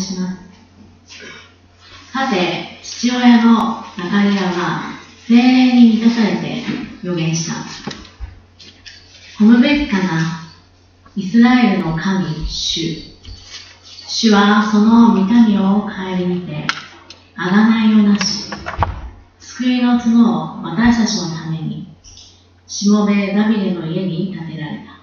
[0.00, 0.38] します。
[2.12, 6.64] さて、父親のザカリアは、精霊に満たされて
[7.02, 7.54] 予言した。
[9.38, 10.50] 褒むべきかな、
[11.14, 13.12] イスラエルの神、主。
[14.06, 16.66] 主はその見た目を顧みて、
[17.36, 18.50] あがないをなし、
[19.38, 21.94] 救いの角を私たちのために、
[22.66, 24.97] しもべダビデの家に建てられた。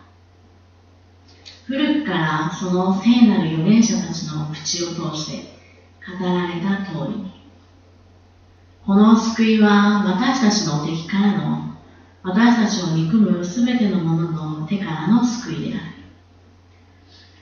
[2.05, 5.57] からその聖なる預言者たちの口を通して
[6.19, 7.31] 語られた通りに、
[8.85, 11.75] この救いは私たちの敵からの
[12.23, 15.83] 私たちを憎むすべての者の手からの救いである。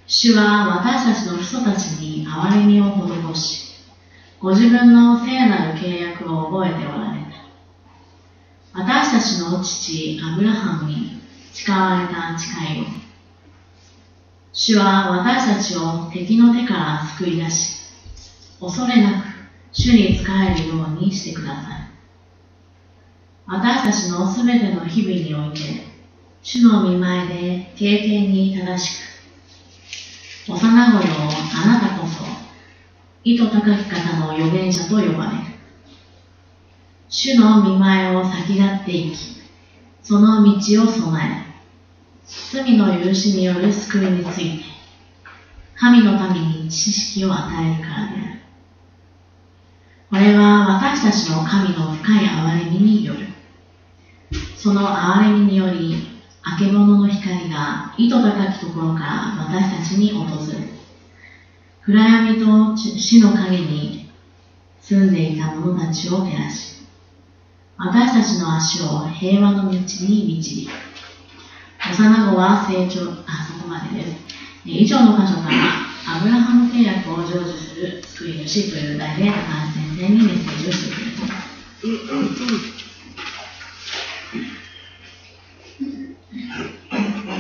[0.08, 2.86] 主は私たちの父祖たちに憐れみを
[3.34, 3.73] 施し、
[4.39, 7.33] ご自分の聖なる契約を覚えておられた。
[8.73, 11.22] 私たちの父アブラハムに
[11.53, 12.86] 誓われた誓いを、
[14.56, 17.88] 主は私たちを敵の手から救い出し、
[18.60, 19.26] 恐れなく
[19.72, 21.64] 主に仕えるようにしてください。
[23.48, 25.60] 私たちのすべての日々において、
[26.44, 29.00] 主の見前で経験に正し
[30.45, 31.14] く、幼子よ
[31.56, 32.23] あなたこそ、
[33.23, 35.44] 意図高き方の預言者と呼ばれる。
[37.10, 39.17] 主の見前を先立っていき、
[40.04, 41.53] その道を備え、
[42.26, 44.64] 罪の許しによる救いについて、
[45.76, 48.40] 神の民に知識を与えるからである。
[50.10, 53.20] これは私たちの神の深い憐れみによる。
[54.56, 56.08] その憐れみにより、
[56.44, 60.70] あけぼのの光が糸高きところから私たちに訪れる、
[61.84, 64.10] 暗闇と死の影に
[64.80, 66.84] 住んでいた者たちを照らし、
[67.78, 70.92] 私たちの足を平和の道に導く。
[71.92, 74.16] 幼子は成長、あ、そこまでです。
[74.66, 75.83] 以上の箇所から、
[76.16, 81.44] アブラハム契約を成就する救い主という題で高橋先生にメッセージをしてくれます。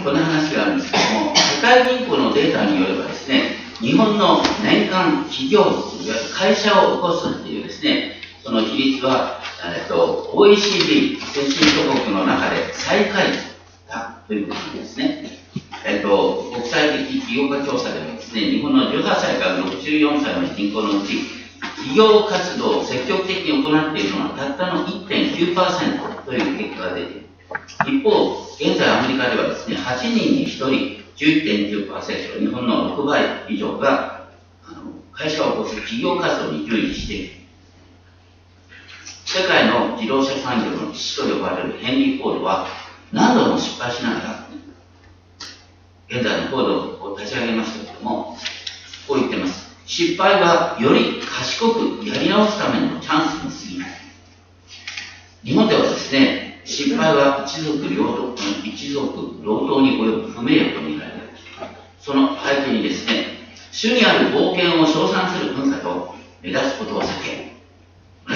[0.03, 13.52] この話があるんですけども、世界銀行のデータによればですね、日本の年間企業率、いわゆる会社を起こすっていうですね、その比率は、えっと、OECD 先進諸国の中で最下位
[13.93, 15.39] だということですね。
[15.85, 21.43] えっと、国際的企業家調査ではですね、日本の18歳から64歳の人口のうち、
[21.75, 27.27] 企業活動を積極的に行っているのはたったの1.9%という結果が出ている。
[27.85, 34.27] 一方、現在アメリカではですね、8人に1人、11.9%、日本の6倍以上が
[34.65, 37.33] あの会社を起こす企業活動に従事している。
[39.25, 42.67] 世界の自動車産業の父と呼ばれるヘンリー・フォードは
[43.13, 44.47] 何度も失敗しながら
[46.09, 46.67] 現在のフォー
[46.99, 48.35] ドを立ち上げましたけども
[49.07, 49.71] こう言ってます。
[49.85, 53.89] 失敗はより賢くやり直すためのチャンスに過ぎない。
[55.43, 61.19] 日本ではですね失敗は一族両党一族労働に及ぶ不名誉と見られる
[61.99, 63.25] その背景にですね
[63.71, 67.53] 主にある冒険を称賛する文化と目立つことを避け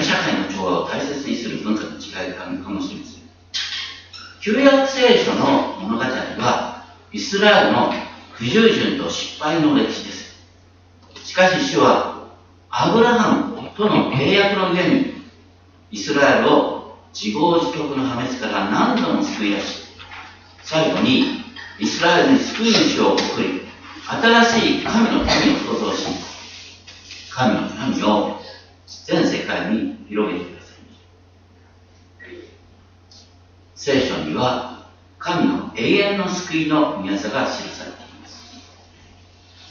[0.04, 2.97] 社会の調和を大切にする文化の違いがあるかもしれません。
[4.48, 7.92] 旧約聖書の物語はイスラエルの
[8.32, 10.42] 不従順と失敗の歴史です。
[11.22, 12.30] しかし主は
[12.70, 15.16] アブラハムとの契約の上に
[15.92, 19.84] イスラエルを自業自得の破滅から何度も救い出し
[20.64, 21.44] 最後に
[21.78, 23.64] イスラエルに救い主を送り
[24.06, 25.28] 新しい神の民を
[25.76, 26.08] 創造し
[27.32, 27.62] 神の
[27.94, 28.40] 民を
[29.08, 30.74] 全世界に広げてくださ
[32.24, 32.38] い
[33.88, 34.86] 聖書には
[35.18, 38.44] 神の永遠の救いの宮座が記されています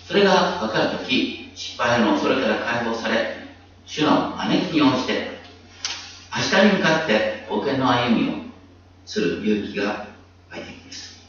[0.07, 3.37] それが分かるとき失敗の恐れから解放され
[3.85, 5.29] 主の招きに応じて
[6.35, 8.33] 明日に向かって冒険の歩みを
[9.05, 10.07] する勇気が
[10.51, 11.21] 湧いてきます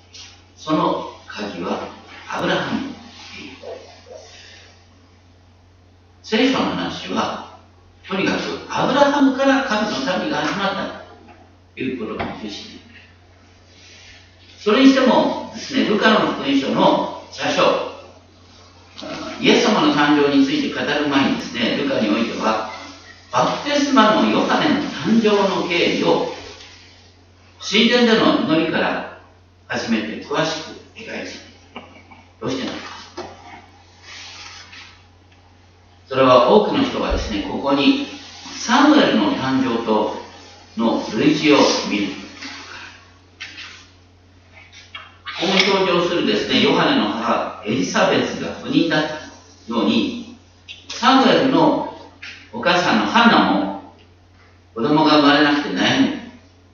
[0.55, 1.89] その鍵は
[2.31, 2.93] アブラハム
[6.23, 7.59] 聖書の話は
[8.07, 8.37] とにかく
[8.69, 11.06] アブラハムから神の民が始まった。
[11.83, 12.77] いうことが中心
[14.67, 17.61] それにしてもですね、ルカの福音書の最初、
[19.39, 22.69] イエス様の誕生について語る前にですね、ルカにおいては、
[23.31, 25.29] バプテスマのヨハネの誕生
[25.61, 26.33] の経緯を、
[27.61, 29.21] 神殿での祈りから
[29.67, 31.31] 始めて詳しく描いて
[32.41, 32.87] どうしてなのか。
[36.09, 38.07] それは多くの人がですね、ここに
[38.57, 40.26] サムエルの誕生と
[40.77, 41.57] の類似を
[41.89, 42.13] 見る。
[45.39, 50.37] ここに登場するですね、ヨハネの母、エリザベスが不妊だったように、
[50.87, 51.95] サムエルの
[52.51, 53.93] お母さんのハンナも
[54.73, 56.17] 子供が生まれなくて悩む。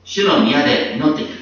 [0.06, 1.34] 主の宮で祈っていた。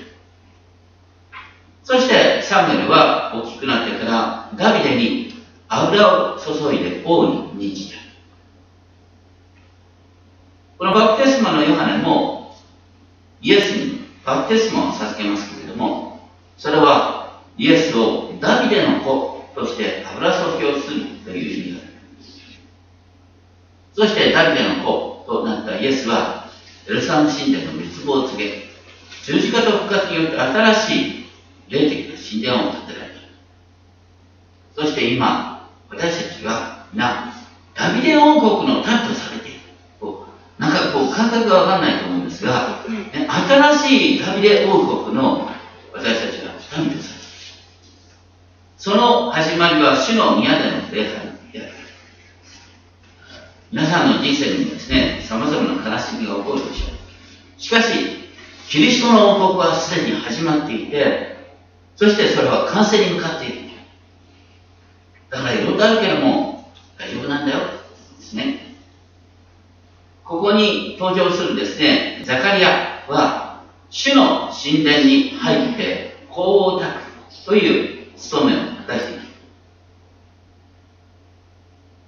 [1.83, 5.33] そしてサムエルは大きくなってからダビデに
[5.67, 7.97] 油を注いで王に任じた。
[10.77, 12.30] このバプテスマのヨハネも
[13.41, 21.91] イエスにバプテスマを授けますけれども、それはイエスをダビデの子として油注ぎをするという意味がある。
[23.93, 26.49] そしてダビデの子となったイエスは
[26.88, 28.63] エルサレム神殿の滅亡を告げ、
[29.23, 31.25] 十字架と復活によって新しい
[31.69, 33.13] 霊的な神殿を建てられ
[34.75, 34.81] た。
[34.83, 37.33] そして今、私たちは皆、
[37.75, 39.30] ダビデ王国の民とさ。
[40.91, 42.83] かこう感覚がわかんないと思うんですが、
[43.13, 45.49] ね、新しいダビデ王国の
[45.93, 47.03] 私たちが民とされている。
[48.77, 51.71] その始まりは主の宮での礼拝である。
[53.71, 57.61] 皆さんの人生にもですね、様々な悲しみが起こるでしょう。
[57.61, 57.93] しかし、
[58.67, 61.35] キリストの王国はすでに始まっていて、
[61.95, 63.69] そしてそれは完成に向かっている。
[65.29, 67.59] だからいろいろあるけども、大丈夫なんだよ。
[68.19, 68.60] ですね。
[70.31, 79.23] ここに登場するですね、ザカリアは、主の神殿に入って香を焚くという務めを果たしていま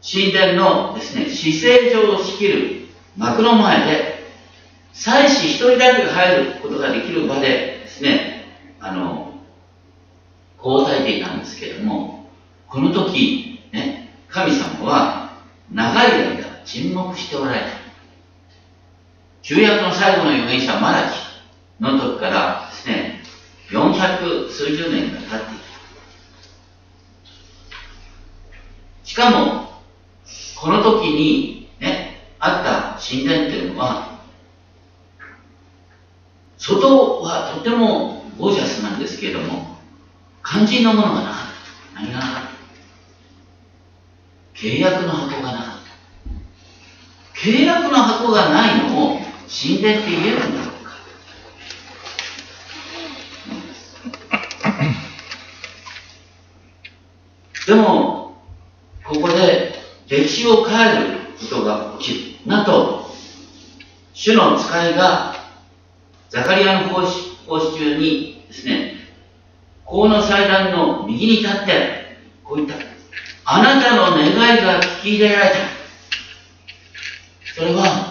[0.02, 0.16] す。
[0.16, 2.86] 神殿のですね、姿勢上を仕切る
[3.18, 4.24] 幕の前で、
[4.94, 7.50] 祭司一人だけが入ることができる場で
[7.84, 8.46] ですね、
[8.80, 9.34] あの、
[10.58, 12.30] こうされていたんですけれども、
[12.70, 15.34] この時、ね、神様は
[15.70, 17.83] 長い間沈黙しておられた。
[19.44, 21.18] 旧約の最後の預言者マラキ
[21.84, 23.24] の時からですね、
[23.70, 25.64] 400数十年が経っていた。
[29.04, 29.74] しかも、
[30.56, 34.18] この時にね、あった神殿っていうのは、
[36.58, 39.78] 外はとてもゴージャスなんですけれども、
[40.42, 41.36] 肝心のものがなかっ
[41.96, 42.02] た。
[42.02, 42.50] 何がなかった
[44.58, 45.66] 契約の箱がなかっ
[47.34, 47.40] た。
[47.42, 49.23] 契約の箱がないのを
[49.54, 50.94] 神殿って言えるんだろうか。
[57.68, 58.36] でも、
[59.04, 59.76] ここで
[60.10, 62.50] 歴史を変えることが起きる。
[62.50, 63.14] なんと、
[64.14, 65.36] 主の使いが
[66.30, 68.96] ザカリアの奉仕中にですね、
[69.86, 72.76] この祭壇の右に立って、こう言った。
[73.46, 75.56] あなたの願いが聞き入れられた。
[77.56, 78.10] それは、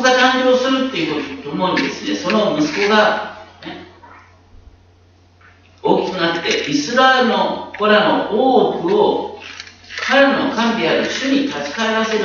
[0.00, 3.86] 子が誕生するっていうこととともにですね、その息子が、ね、
[5.82, 9.38] 大きくなって、イスラエルの子らの多くを
[10.06, 12.24] 彼の神である主に立ち返らせる。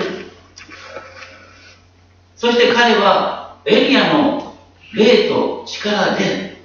[2.36, 4.56] そして彼はエリアの
[4.94, 6.58] 霊と力で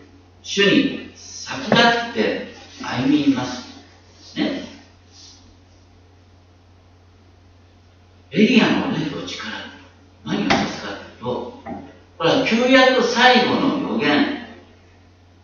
[0.42, 2.48] 主に先立って
[2.82, 4.36] 歩みます。
[4.36, 4.62] ね。
[8.30, 9.50] エリアの霊と力、
[10.24, 11.62] 何を指すかというと、
[12.46, 14.46] 旧約最後の予言、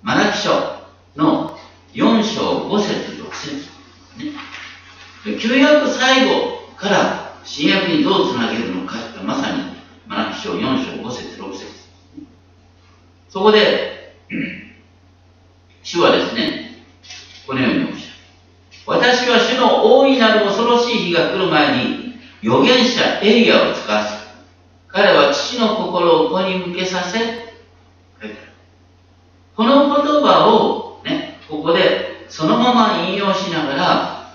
[0.03, 0.51] マラキ書
[1.17, 1.59] の
[1.93, 3.55] 4章5節6節、
[4.19, 5.39] ね。
[5.39, 9.63] 旧約最後から新約にどうつなげるのかってまさに
[10.07, 11.65] マラキ書4章5節6節
[13.29, 14.15] そこで、
[15.83, 16.83] 主はですね、
[17.47, 18.13] このように言いました。
[18.87, 24.27] 私は主の大いなる恐ろしい日が来る前に、預言者エリアを使わす。
[24.89, 27.47] 彼は父の心を子に向けさせ、
[29.55, 34.33] この言葉をね、ここでそのまま引用しながら、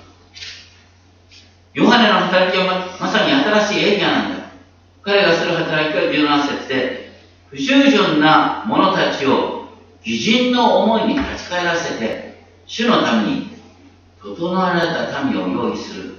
[1.73, 4.51] ヨハネの働きはままさに新しいエリアなんだ。
[5.03, 7.11] 彼がする働きは17節で、
[7.49, 9.67] 不従順な者たちを
[10.05, 13.51] 偉人の思いに立ち返らせて、主のために
[14.21, 16.15] 整われた民を用意する。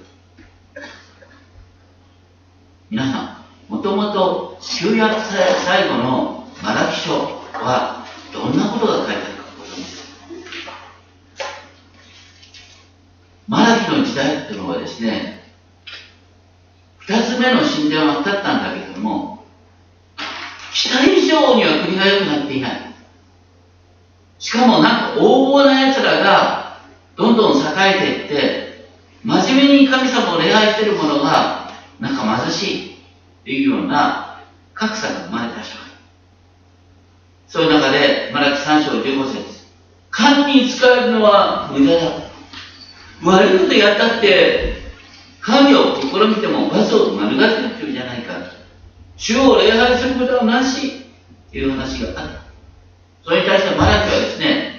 [2.91, 3.42] 皆さん、
[3.73, 5.19] もともと旧約
[5.64, 7.12] 最後のマラキ書
[7.55, 10.12] はどんなことが書いてあるかご存知です
[13.49, 15.43] マラキの時代っていうのはですね、
[16.99, 19.47] 二つ目の神殿は建ったんだけれども、
[20.75, 22.95] 期待以上には国が良くなっていない。
[24.38, 26.79] しかもなんか横暴な奴らが
[27.17, 27.62] どんどん栄
[27.97, 28.87] えていって、
[29.25, 32.92] 真面目に神様を礼拝している者がなんか貧しい
[33.45, 34.41] いうような
[34.75, 35.83] 格差が生まれた社会。
[37.49, 39.67] そういう中で、マラキ3章15節
[40.11, 42.33] 神に使えるのは無駄だ。
[43.23, 44.83] 悪いことやったって、
[45.41, 48.35] 神を試みても罰を免れてるじゃないか。
[49.17, 51.05] 主を礼拝することはなし
[51.51, 52.43] という話があった。
[53.25, 54.73] それに対してマラキはですね、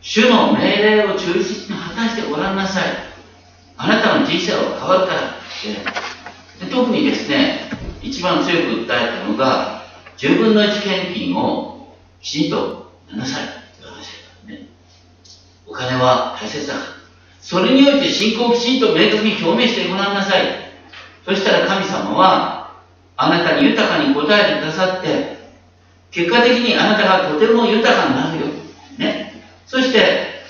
[0.00, 3.07] 主の命令を忠実に果たしてごらんなさい。
[3.80, 5.20] あなたの人生は変わるから。
[6.58, 7.70] で特にですね、
[8.02, 9.84] 一番強く訴えたのが、
[10.16, 13.46] 10分の1献金をきちんとなさい
[13.80, 14.06] という話
[14.46, 14.66] だね。
[15.64, 16.86] お金は大切だから。
[17.40, 20.42] それにおいて信仰をきちんと明確に表明してごらんなさい。
[21.24, 22.72] そしたら神様は、
[23.16, 25.38] あなたに豊かに答えてくださって、
[26.10, 28.46] 結果的にあなたがとても豊かになるよ。
[28.98, 29.40] ね。
[29.66, 30.42] そして、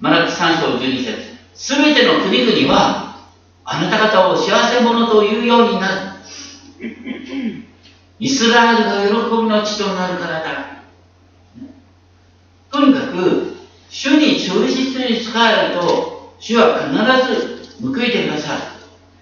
[0.00, 3.16] マラキ3章12節すべての国々は、
[3.64, 5.94] あなた方を幸せ者というようになる。
[8.18, 10.82] イスラエルが喜びの地となるからだ。
[12.70, 13.56] とにかく、
[13.88, 16.92] 主に忠実に仕えると、主は必
[17.80, 18.62] ず報いてくださる。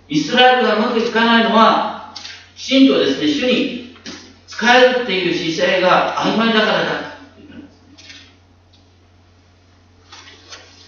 [0.08, 2.14] イスラエルがうまくいかないのは、
[2.56, 3.96] きちんとですね、主に
[4.46, 7.14] 使えるっていう姿勢が曖昧だからだ。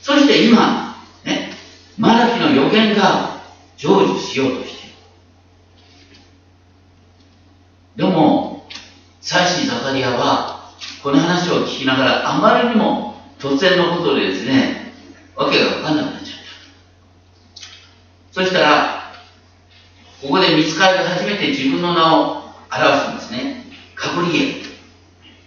[0.02, 1.50] そして今、ね、
[1.98, 3.40] マラキの予言が
[3.76, 4.96] 成就しようとしている。
[7.96, 8.68] でも、
[9.20, 10.70] 祭司ザカリアは、
[11.02, 13.16] この話を聞きながら、あまりにも
[13.48, 14.92] 突然のことでですね、
[15.36, 16.38] わけがわかんなくなっちゃっ
[18.32, 18.32] た。
[18.32, 19.12] そしたら、
[20.20, 23.64] ここで見つかりが初めて自分の名を表すんですね。
[23.94, 24.70] カブリエル。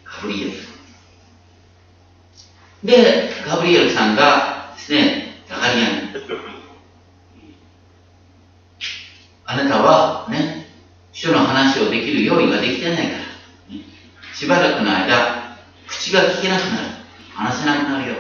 [0.05, 0.51] カブリエル。
[2.85, 6.09] で、ガブリエルさんがですね、ザカリアに、
[9.45, 10.67] あなたはね、
[11.11, 13.23] 主の話をできる用意ができてないから、
[14.33, 16.98] しばらくの間、口が聞けなくなる。
[17.39, 18.15] 話せなくなるよ。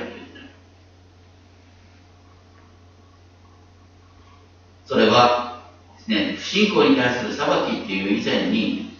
[4.85, 5.61] それは
[5.97, 8.97] ですね、不信仰に対する裁きっていう以前に、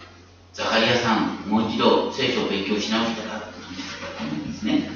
[0.52, 3.46] ザカリアさん、もう一度聖書を勉強し直したかと
[4.22, 4.90] 思うんですね。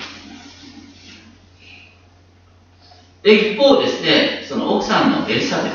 [3.23, 5.73] で、一方ですね、その奥さんのエリザベス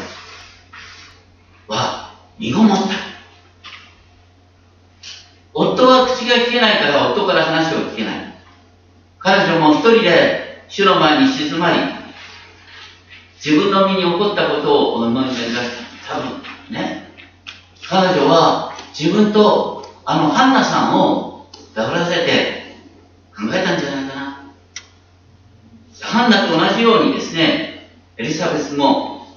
[1.67, 2.83] は、身ごもった。
[5.53, 8.28] 夫は口が聞けないから夫から話を聞けない。
[9.19, 11.77] 彼女も一人で主の前に静まり、
[13.43, 15.53] 自分の身に起こったことを思い出し
[16.07, 16.15] た。
[16.15, 17.09] 多分ね。
[17.87, 22.75] 彼女は自分とあのハンナさんをダブらせて
[23.35, 24.19] 考えたんじゃないかな。
[26.01, 29.27] ハンナと同じようにですね、エリザベスも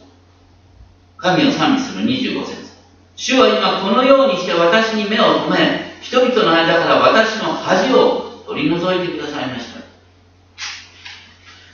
[1.17, 2.73] 神を賛美する25節
[3.17, 9.72] 主は今このようにして私に目を留め、人々の間から私の恥を取り除いてくださいました。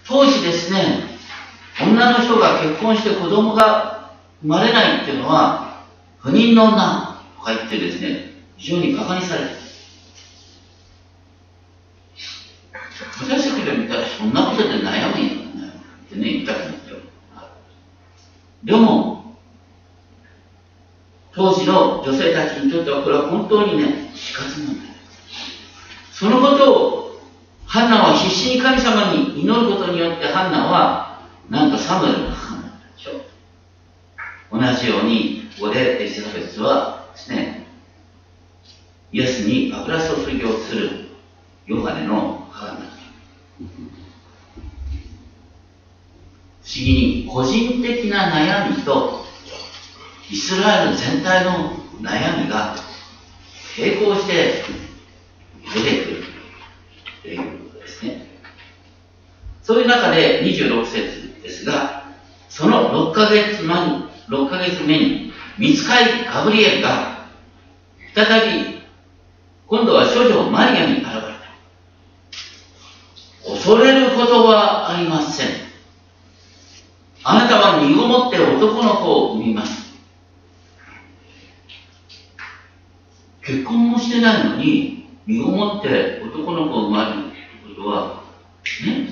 [0.08, 1.04] 当時ですね、
[1.82, 5.84] 女の人が結婚して子供が生まれないっていうのは、
[6.18, 9.68] 不妊の女とか言ってですね、非常に馬鹿にされて
[13.20, 15.10] 私たちが見たらそんなことで悩むんやっ
[16.08, 16.96] てね、言ったんですよ。
[18.64, 19.36] でも、
[21.34, 24.88] 当時の女性たちにとってはこれは本当にね、死活問題。
[26.10, 27.07] そのことを
[27.68, 31.20] ハンナは必死に神様に祈ることによってハンナは
[31.50, 33.20] なんとサムエルの母になったでしょ。
[34.50, 37.66] 同じようにここでエリザベスはですね
[39.12, 41.08] イエスに油注ぎをする
[41.66, 42.96] ヨハネの母になった
[46.62, 49.26] 不思議に個人的な悩みと
[50.30, 52.76] イスラエル全体の悩みが
[53.78, 54.64] 並行して
[55.74, 56.27] 出てくる。
[57.28, 57.58] という
[59.62, 62.04] そういう中で26節ですが、
[62.48, 67.26] その6ヶ月前に、6ヶ月目に、見つかりガブリエルが、
[68.14, 68.78] 再び、
[69.66, 71.18] 今度は処女マリアに現れた。
[73.46, 75.48] 恐れることはありません。
[77.22, 79.92] あなたは身ごもって男の子を産みます。
[83.42, 84.97] 結婚もしてないのに、
[85.28, 87.22] 身ごもって男の子を生まれる
[87.76, 88.22] ことは、
[88.82, 89.08] ね、やっ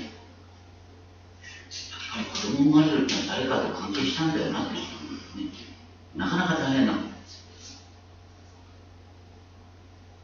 [2.10, 4.78] ぱり子供を生まれるってのは誰かと関係したんだよなって思
[5.10, 5.66] うんです、ね、
[6.16, 7.84] なかなか大変なことです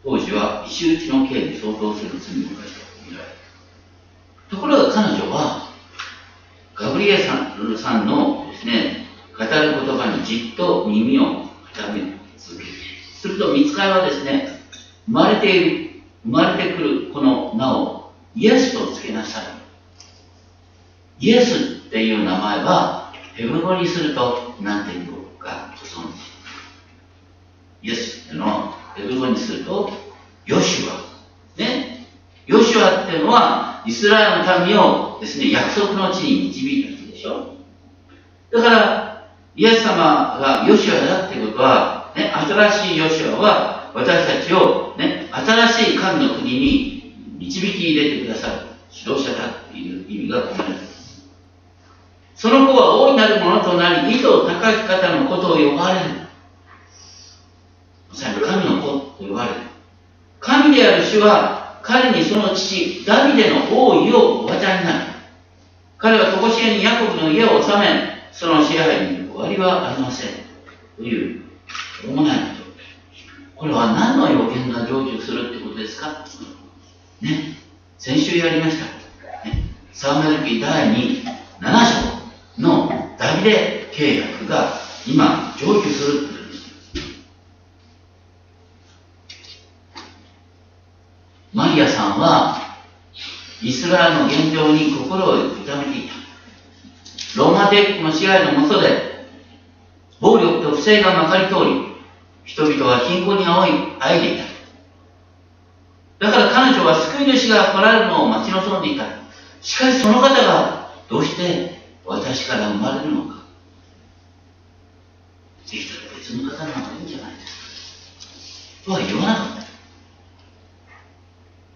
[0.03, 3.31] 当時は石打ちの刑に相当する罪を犯したと見られる
[4.49, 5.69] ところが彼女は
[6.75, 9.05] ガブリエさんルさんのですね
[9.37, 11.45] 語る言葉にじっと耳を
[11.75, 12.73] 傾け続ける
[13.15, 14.52] すると見つかりはですね
[15.07, 19.45] 生まれている生まれてくるこの名をイエスとつけなさい
[21.21, 27.87] イエスっていう名前は、ヘブル語にすると何て言うのかご存知？
[27.87, 29.91] イエスっていうのは、ヘブル語にすると、
[30.47, 30.95] ヨシュア。
[31.61, 32.07] ね？
[32.47, 37.55] ヨシュアっていうのは、イスラエルの民をですね、約束の地に導いた人でしょ？
[38.51, 39.95] だから、イエス様
[40.41, 51.29] がヨシュアだってことは、ね、新しいヨシュアは、私たちを、ね、新しい神の国に導き入れてくださる指導者だっていう意味が込められます。
[52.35, 56.23] その子は大いなるものとなり、意図を高き方のことを呼ばれる
[58.13, 58.41] まさに。
[58.41, 59.57] 神の子と呼ばれる。
[60.41, 65.13] 神である主は、彼にその父、ダビデの王位をお渡りになる。
[65.99, 70.31] 彼は常しえにヤコブの家を治め、その支配に終わりはありません。
[70.97, 71.43] という、
[72.05, 72.39] 主ない
[73.63, 73.69] こ。
[73.69, 76.25] れは何の予言が成就するってことですか？
[77.21, 77.57] ね。
[77.97, 78.87] 先週やりました。
[79.49, 81.23] ね、サーメル記第2、
[81.61, 81.73] 7
[82.59, 84.75] 章のダビデ契約が
[85.07, 86.33] 今成就する
[91.53, 92.57] マリアさんは、
[93.63, 96.15] イスラエルの現状に心を痛めていた。
[97.37, 99.27] ローマ帝国の支配のもとで、
[100.19, 101.92] 暴力と不正がまかり通り、
[102.45, 103.71] 人々は貧困にあおい、
[104.01, 106.27] あいでいた。
[106.27, 109.05] だから彼女は救い主が来られるのを待ち望んでいた。
[109.61, 113.43] しかしその方が、どうして私から生まれるのか。
[115.71, 118.85] できたら別の方の方がいいんじゃないですか。
[118.85, 119.63] とは言わなかった。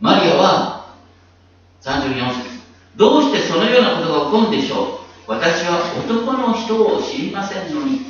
[0.01, 0.95] マリアは
[1.81, 2.61] 34節
[2.97, 8.01] どうしてそのようなことが起こるんでしょう私は男の人を知りませんのに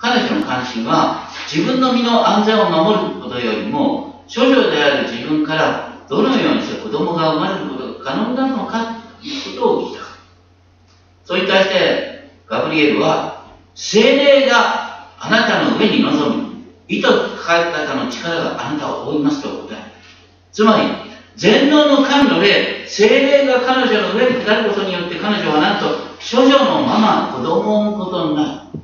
[0.00, 10.02] 彼女の関心は自分の身の安全を守ることよりも処女である自分からどのようにして子供が生まれることが可能なのかということを聞いた
[11.24, 13.44] それに対してガブリエルは
[13.74, 16.36] 精霊があなたの上に臨
[16.88, 19.90] み意図抱え方の力があなたを覆いますと答え
[20.52, 20.88] つまり、
[21.36, 25.86] 全能の神の霊、精霊が彼女の上に下ることによって彼女はなんと、
[26.18, 28.80] 処女のまま子供を産むことになる。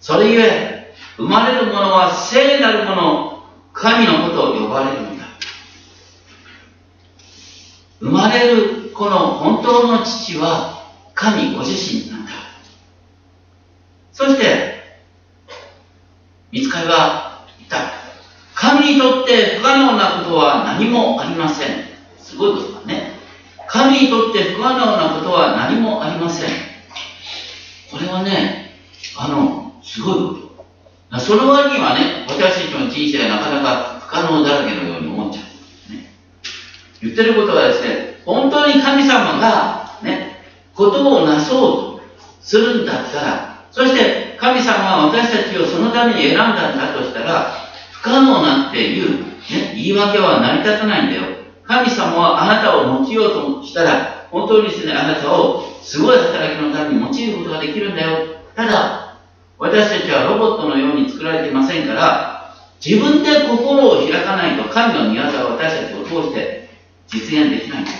[0.00, 5.24] それゆえ、生まれるものは聖なるもの、神のことを呼ばれるのだ。
[8.00, 12.32] 生まれるこの本当の父は神ご自身なんだ。
[14.12, 14.80] そして、
[16.50, 17.92] 見つかりは言った。
[18.54, 21.84] 神にとって不可能なことは何もありません。
[22.18, 23.12] すごいことだね。
[23.68, 26.50] 神にとって不可能なことは何もありません。
[27.90, 28.76] これはね、
[29.16, 30.20] あの、すごいこ
[31.10, 31.18] と。
[31.18, 35.42] その割にはね、私たちの人生はなかなか不可能だらけのように思っちゃ
[35.90, 35.92] う。
[35.92, 36.12] ね、
[37.02, 42.00] 言ってることはですね、本当に神様が、ね、ことをなそうと
[42.40, 47.52] するんだったら、そして神様は私たちをそのために選んだんだとしたら、
[47.92, 49.26] 不可能なっていう、ね、
[49.74, 51.22] 言い訳は成り立たないんだよ。
[51.64, 58.26] 神様はあなたを用いようとしたら、本当にですね、あなたをすごい働きのために用いることができるんだよ。
[58.56, 59.09] ただ、
[59.60, 66.70] 私たちはロボットのように作られていませんから、自分で心を開かないと神の御業は私たちを通して
[67.08, 67.96] 実現できないんです。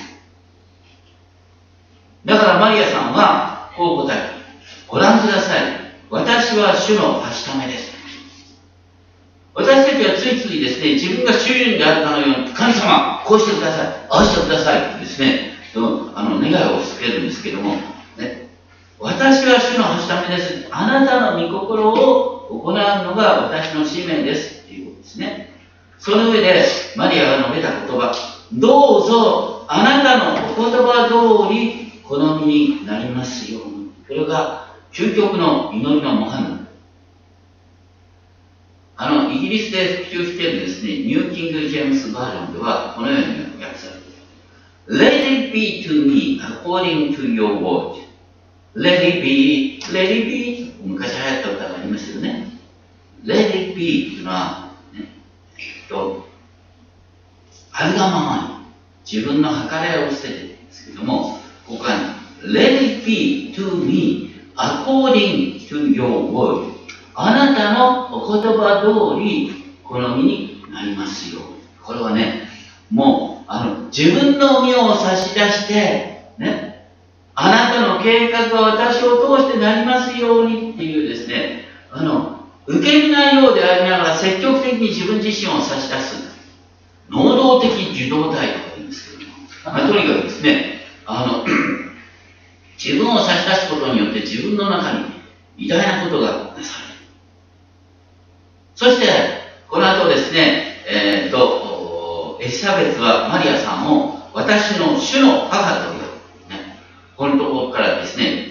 [2.24, 4.32] だからマリアさんはこう答えた。
[4.88, 5.60] ご覧ください。
[6.08, 7.92] 私は主のはしためです。
[9.52, 15.52] 私たちはついついですね、自分が主人であるかのように、神様、こうしてください、ああしてくださいってですね、
[16.14, 17.74] あの願いを押し付けるんですけども、
[18.16, 18.48] ね、
[19.00, 20.68] 私は主のはしためです。
[20.70, 25.50] あなたの御心を行うのが私の使命ですっていうことですね。
[25.98, 26.64] その上で、
[26.96, 28.12] マリアが述べた言葉、
[28.52, 33.90] どうぞあなたのお言葉通り好みになりますように。
[34.06, 36.68] これが究極の祈りの模範
[39.02, 44.12] あの、イギリスで普及しているですね、ニューキング・ジェームス・バージョンでは、このように訳されてい
[44.88, 45.02] る。
[45.02, 47.99] Let it be to me according to your word.
[48.74, 50.74] Let it be, let it be.
[50.84, 52.52] 昔流行った歌がありましたよね。
[53.24, 55.08] Let it be というのは、ね、
[55.58, 56.26] えっと、
[57.72, 58.64] あるがまま
[59.06, 62.04] に自分の計らいを捨ててるんですけども、ここは、ね、
[62.42, 66.80] Let it be to me according to your word.
[67.14, 71.42] あなたのお言葉通り好みになりますよ
[71.82, 72.48] これはね
[72.90, 76.79] もうあの自分の身を差し出してね
[77.42, 86.16] あなたの計画は私を通してなりますようにっていうですねあの受け身ないようでありながら積極的に自分自身を差し出す
[87.08, 91.44] 能動的受動体と言うんですけども、まあ、とにかくですねあの
[92.76, 95.04] 自分を差し出すことによって自分の中に
[95.56, 97.00] 偉大なことがなされる。
[98.74, 99.06] そして、
[99.68, 105.99] この後ですね、えー、っと、エリザベスはマリアさんを私の主の母と呼ぶ。
[105.99, 105.99] ね、
[107.20, 108.46] このところからですね、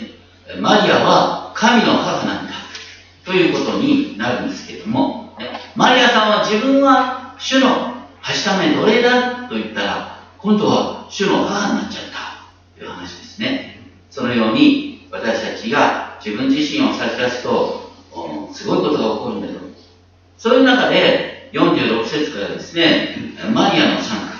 [0.60, 2.52] マリアは神の母なんだ。
[3.26, 5.34] ということになるんですけれども、
[5.76, 7.68] マリアさんは自分は主の
[8.22, 13.82] はしため奴隷だと言ったら、今度は主の母になっちゃったという話ですね。
[14.12, 17.90] そのように私たちが自分自身を差し出すと、
[18.54, 19.54] すごいことが起こるんだよ。
[20.38, 23.16] そういう中で、46節からですね、
[23.52, 24.34] マリアの参加。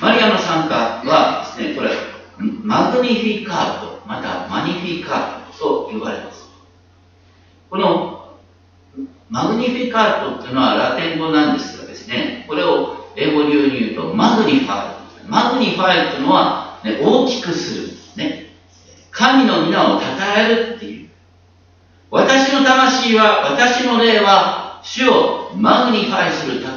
[0.00, 1.90] マリアの参加はですね、これ、
[2.38, 6.48] マグニフィカート、またマニフィカートと呼ばれます。
[7.70, 8.36] この
[9.28, 17.88] Magnificat っていうのはラテン語なんですがですね、これを英語流に言うと magnify magnify というのは、ね、大きくする。
[18.16, 18.46] ね。
[19.10, 21.08] 神の御名を称えるっていう。
[22.10, 26.68] 私の魂は、私の霊は、主を magnify する、称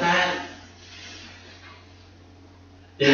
[2.99, 3.09] える。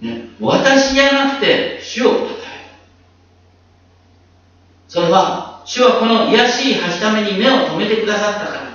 [0.00, 2.36] で、ね、私じゃなくて、主を称える。
[4.88, 8.66] それは、主はこの癒しい橋ために目を留めてくださったから。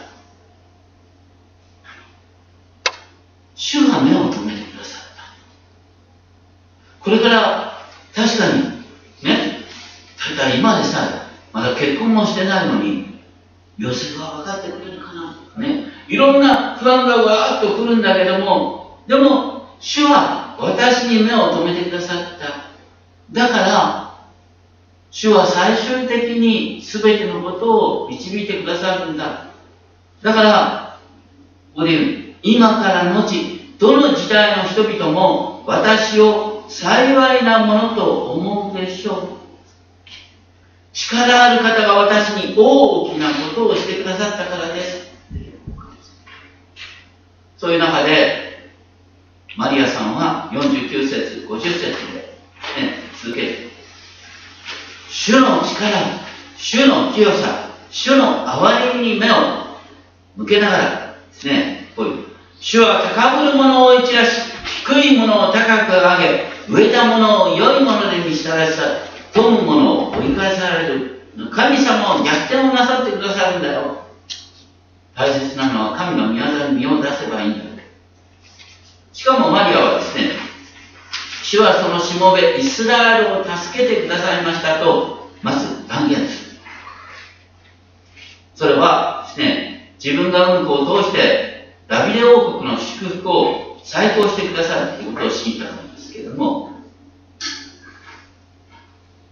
[3.56, 5.02] 主が目を留めてくださっ
[7.00, 7.01] た。
[7.12, 7.74] これから、
[8.16, 8.64] 確かに、
[9.22, 9.66] ね、
[10.38, 13.20] ただ今でさ、まだ結婚もしてないのに、
[13.78, 22.72] ヨセフは分かってくれるかなね、いろんな不安がわーっと来るんだけども、でも、主は私に目を留めてくださった。
[23.34, 24.16] だから、
[25.10, 29.48] 主は最終的に全てのことを導いてくださるんだ。
[30.22, 31.00] だから、
[31.74, 33.36] ここで言う、今から後、
[33.80, 39.42] どの時代の人々も私を幸いなものと思うでしょう。
[40.94, 45.12] 力ある方が私に大きなことをしてくださったからです。
[47.58, 48.72] そういう中で、
[49.58, 52.32] マリアさんは49節、50節で、ね、
[53.22, 53.68] 続けて、
[55.10, 56.22] 主の力、
[56.56, 59.36] 主の清さ、主の憐れみに目を
[60.38, 62.26] 向けながらですね、こういう、
[62.62, 64.52] 主は高ぶる者を一らし、
[64.86, 68.84] 低い者を高く上げ、植えた者を良い者で見したらしさ、
[69.34, 71.22] 富む者を追い返される。
[71.52, 74.04] 神様を逆転をなさってくださるんだよ。
[75.14, 77.72] 大切なのは神の御業に身を出せばいいんだ。
[79.22, 80.32] しかもマリアはですね、
[81.44, 86.60] 主はそのしもべ、イスラエルを助けてくださいましたと、まず断言する。
[88.56, 95.81] それはですね、自分が運行を通して、ダビデ王国の祝福を再興してくださるということを知ったん
[96.14, 96.72] けども、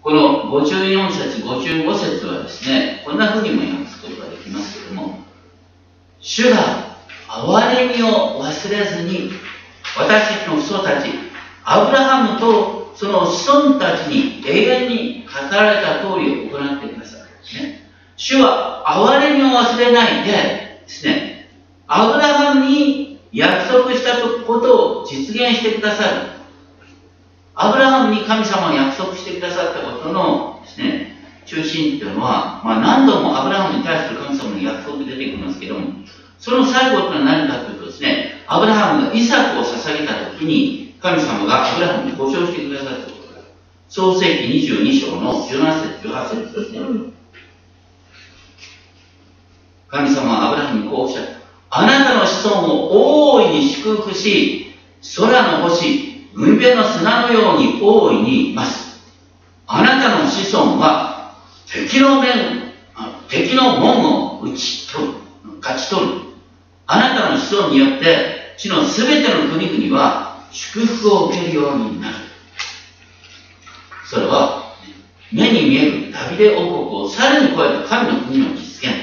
[0.02, 5.20] この54節、55節はですね、こんな風にも訳すことができますけども、
[6.20, 9.32] 主が憐れみを忘れずに、
[9.98, 11.10] 私たちの父祖たち、
[11.64, 17.62] アブラハムとその子孫たちに永遠に語られた通りを行ってください。
[17.62, 21.50] ね、主は憐れみを忘れないでですね、
[21.88, 26.39] アブラハムに約束したことを実現してくださる。
[27.62, 35.88] アブラハムに神様が約束してくださったことのですね、中心っていうのは、まあ、何度もアブラハムに対する神様の約束出てきますけども、
[36.40, 43.44] その最後っていうのは何かというとですね、アブラハムがイサクを捧げたときに、神様がアブラハムに保証してくださったことが、
[43.90, 47.12] 創世紀22章の17節、18節ですね。
[49.90, 51.32] 神様はアブラハムにこうおっしゃった。
[51.72, 54.76] あなたの子孫を大いに祝福し、
[55.18, 59.00] 空の星、海辺の砂のように大いにいます。
[59.68, 61.36] あなたの子孫は
[61.72, 62.74] 敵の面、
[63.30, 65.14] 敵の門を打ち取る、
[65.62, 66.14] 勝ち取る。
[66.88, 72.16] あなたの子孫によって、地のすべての国々は祝福を受けるようになる。
[74.06, 74.74] それは、
[75.32, 76.72] 目に見えるダビデ王国
[77.04, 78.96] をさらに超えた神の国の実現。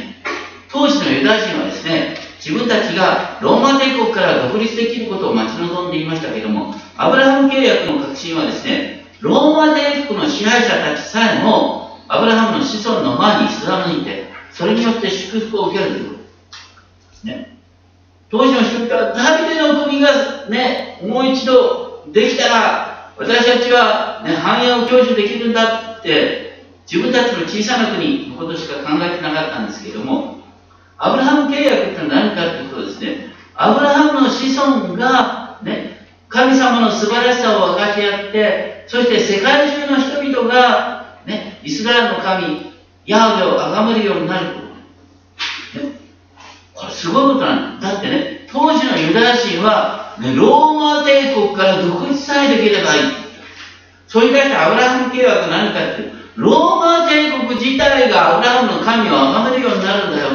[0.68, 2.15] 当時のユダヤ人はですね、
[2.46, 17.58] 自分たちがローマ帝国から独立できることを待ち望んでいましたけども、アブラハム契約の核心はですね、ローマ帝国の支配者たちさえも、アブラハムの子孫の前に貫いて、それによって祝福を受けるということですね。
[18.30, 30.35] 当時の人々はダビデの国がね、もう一度できたら、私たちは、ね、繁栄を享受できるんだって、自分たちの小さな国のことしか考えてなかったんですけども、
[30.98, 42.72] アブラハム契約って何かっていうとですね、アブラハムの子孫が、ね、神様の素晴らしさを分かち合って、そして世界中の人々が、ね、イスラエルの神、
[43.04, 44.66] ヤハウェを崇めるようになること。
[46.74, 47.92] これすごいことなんだ。
[47.92, 53.02] だってね、当時のユダヤ人は、ね、ローマ帝国から独立さえできればいい。
[54.08, 60.28] それに対してアブラハム契約は何かっていうローマ帝国自体がアブラハムの神を崇めるようになるんだよ。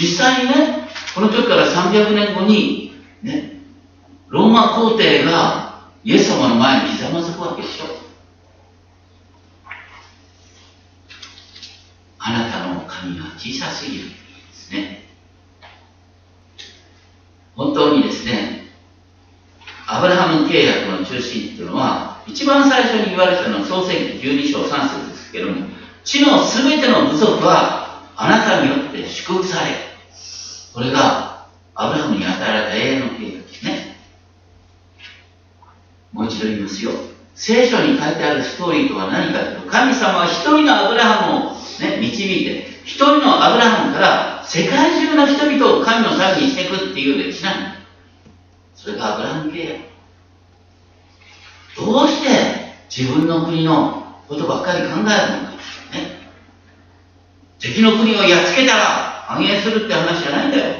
[0.00, 3.60] 実際にね、この時から300年後に、ね、
[4.28, 7.84] ローマ皇帝がイエス様の前にひざまずくわけでしょ。
[12.18, 14.14] あなたの神は小さすぎるで
[14.54, 15.04] すね。
[17.54, 18.68] 本当にですね、
[19.86, 25.66] アブラハム契約の中心っていうのは、一番最初に言われたのは創世記12章3節ですけども、
[26.04, 29.89] 地のすべての部族はあなたによって祝福され、
[30.72, 33.96] これがアブラハムに与えられた永遠の契約ですね。
[36.12, 36.92] もう一度言いますよ。
[37.34, 47.70] 聖書に書いてあるストーリーとは何かというと、神様は一人のアブラハムを、ね、導いて、一人のアブラハムから世界中の人々を神の民にしていくっていう歴史なんだ。
[48.74, 49.90] それがアブラハム契約。
[51.76, 55.10] どうして自分の国のことばっかり考えるのか。
[55.10, 55.18] ね、
[57.58, 60.74] 敵の国をやっつけたら繁栄するって話じゃないんだよ。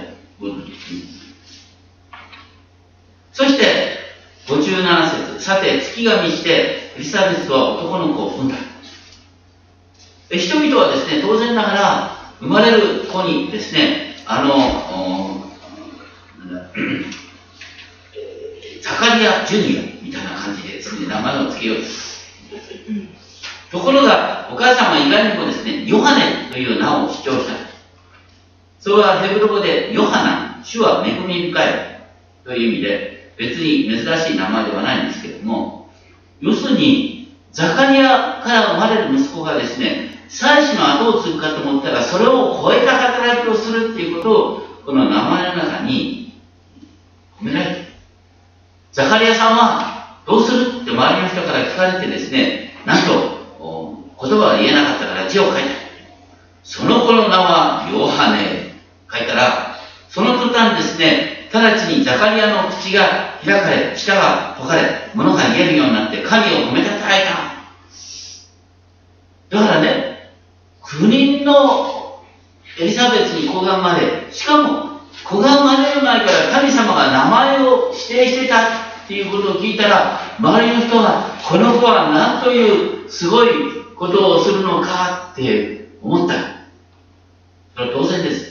[3.33, 4.01] そして、
[4.49, 8.57] 57節さて、月が満ちて、エリザベスは男の子を産んだ。
[10.31, 15.49] 人々はですね、当然ながら、生まれる子にですね、あの、
[18.83, 21.77] ザカリア・ジュニアみたいな感じで、それで名前を付けよう
[23.71, 27.70] ところが、お母さんは意外にもですね、ヨハネという名を主張した。
[28.81, 32.01] それはヘブル語でヨハナ、主は恵み深い
[32.45, 35.91] という意味で、別に珍しい名前ではないんですけれども、
[36.41, 46.33] 要するに、ザカリアから生まれる息子がですね、祭司の後を継ぐかと思ったら、それを超えた働きをするっていうことを、この名前の中に
[47.39, 47.89] 込められている。
[48.93, 53.41] ザカリアさんは、どうするって周りの人から聞かれてですね、なんと、
[54.23, 55.69] 言葉は言えなかったから字を書いた。
[56.63, 58.60] その子の名はヨハネ。
[59.13, 59.77] 書いたら、
[60.09, 67.51] その途端ですね、直ちにザカリアの口が開かれ、舌が解かれ、物が言えるようになって神を褒めたたえた。
[69.57, 70.31] だからね、
[70.83, 72.23] 9人の
[72.79, 78.71] エリザベスに子が生まれ、しかも子が生まれる前から神様が名前を指定してたっ
[79.09, 83.49] ていうことを聞いたら、周りの人が、この子は何というすごい
[83.97, 86.35] ことをするのかって思った。
[87.75, 88.50] それは当然です。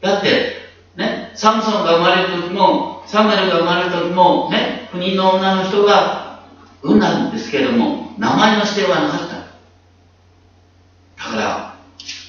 [0.00, 0.56] だって、
[0.96, 6.40] ね、サムソンが生まれる時も、サムエルが生まれる時も、ね、国の女の人が
[6.82, 9.36] 産んだんですけれども、名前の指定はなかった。
[9.36, 9.44] だ
[11.16, 11.76] から、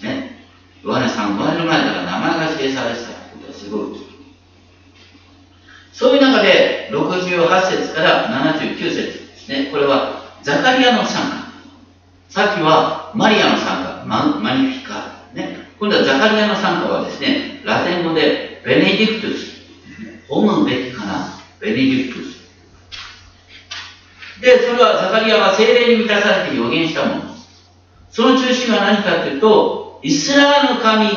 [0.01, 0.37] ね、
[0.83, 4.07] ヨハネさん生まれる前から名前が指定されてたことはすごい。
[5.93, 9.69] そういう中で、68節から79節ですね。
[9.71, 11.47] これは、ザカリアの参加。
[12.29, 15.23] さっきは、マリアの参加、ママニフィカ。
[15.33, 15.67] ね。
[15.79, 19.57] 今度はザカリアの参加はですね、ラテン語で、ベネディクトゥス。
[20.29, 21.33] ホムべきかな？
[21.59, 22.37] ベネディクトゥス。
[24.41, 27.49] で、それはザカリアは精霊に満たされて予言したものです。
[28.09, 31.09] その中心は何かというと、イスラエルの神、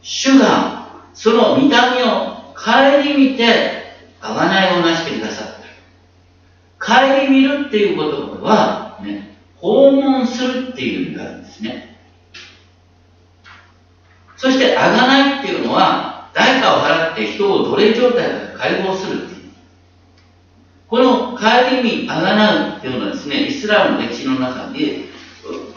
[0.00, 5.46] 主が、その見た目を顧みて、贖いをなしてくださっ
[6.78, 6.86] た。
[6.86, 11.91] 顧みるっていうことは、ね、訪問するっていう意味があるんですね。
[14.42, 19.50] そして、贖いっていうのは、代価を払って人を奴隷状態から解放するっていう。
[20.88, 25.04] この帰りにあがなうっていうのはですね、イスラムの歴史の中で、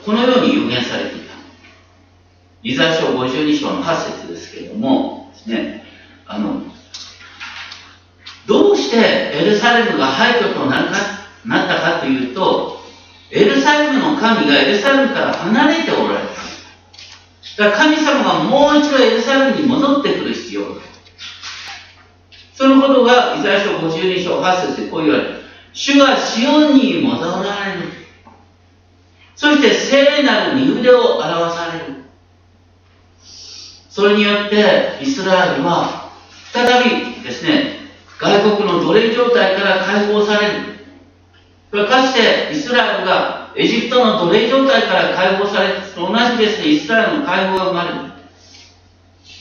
[0.04, 1.36] このように予言されていた。
[2.63, 5.86] イザヤ書52章の8節ですけれども、ですね、
[6.25, 6.63] あの、
[8.47, 10.97] どうしてエルサレムが廃墟となるか
[11.45, 12.80] なったかというと、
[13.30, 16.44] エルサレムの神がエルサレムから離れておられた。
[17.58, 20.82] だから神様がもう一度エルサレムに戻ってくる必要がある。
[22.54, 25.41] そのことが、イザヤ書52章8節でこう言われる。
[25.74, 27.89] 主がシオンに戻られる。
[29.36, 32.06] そして聖なる身腕を表される。
[33.89, 36.12] それによってイスラエルは
[36.54, 37.80] 再びですね、
[38.20, 40.54] 外国の奴隷状態から解放される。
[41.72, 47.96] これかつてイスラエルがエジプトの奴隷状態から解放されると同じですね、イスラエルの解放が生まれる。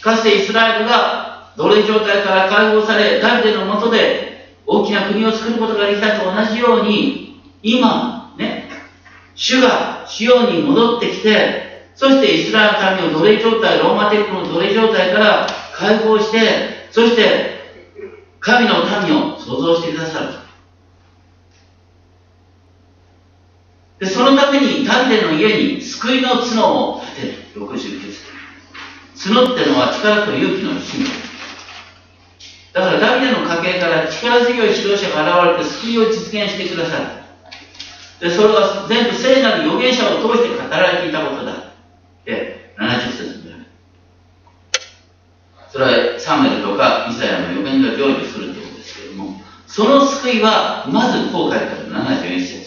[0.00, 8.70] かつてイスラエルが奴隷状態から解放され、ダビデのもとで大きな国を作ることができたと同じように、今、ね、
[9.34, 17.54] 主がシオンに戻ってきて、そしてイスラエルの民を奴隷状態、ローマ帝国の奴隷状態から解放して、そして
[18.38, 20.43] 神の民を創造してくださる。
[23.98, 27.34] で、そのためにダビデの家に救いの角を立てる。
[27.54, 28.34] 69節。
[29.32, 31.06] 角ってのは力と勇気の使命。
[32.72, 38.28] だからダビデの家系から力強い指導者が現れて救いを実現してくださる。
[38.28, 41.72] で、それは全部聖なる預言者を通して語られていたことだ。
[42.24, 43.64] で、70節にある。
[45.70, 52.63] それはサムエルとかイザヤの預言が成就するということですけれども、その救いは、まずこう書いてある71節。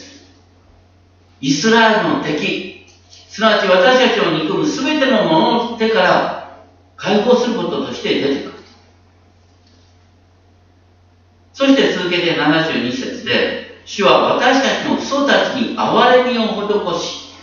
[1.42, 6.58] イスラエルの敵、すなわち私たちを憎む全てのものの手から
[6.96, 8.54] 解放することとして出てくる。
[11.54, 17.34] そして続けて72節で、主は私たちの祖たちに憐れみを施し、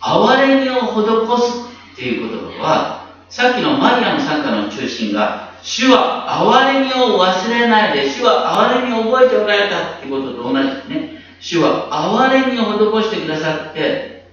[0.00, 11.21] 憐れみを施すっていう言葉は、さっきのマリアの参加の中心が、主は憐れみを忘れないで、主は憐れみを覚えておられたってことと同じですね。
[11.42, 14.30] 主は憐れみを施してくださって、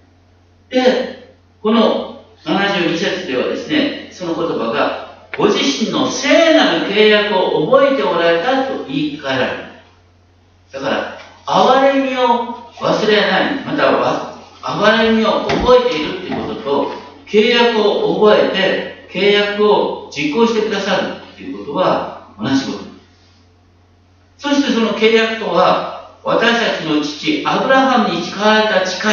[0.69, 9.63] で、この72節ではですね、その言葉が、ご自身の聖なる契約を覚えておられたと言い換えられる。
[10.71, 11.17] だから、
[11.47, 16.91] 憐れみを忘れない、または憐れみを覚えているっていうことと、
[17.25, 22.89] 契約を覚えて、契約を実行してくださるっていうことは同じこと。
[24.37, 25.88] そしてその契約とは、
[26.23, 29.11] 私たちの父、アブラハムに誓われた誓い。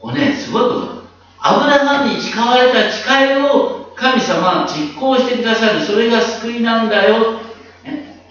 [0.00, 1.02] これね、すごいこと。
[1.40, 5.80] アブラハムに誓われた誓いを神様は実行してくださる。
[5.80, 7.40] それが救いなんだよ。
[7.84, 8.22] ね、